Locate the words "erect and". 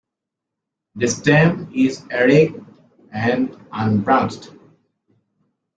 2.09-3.51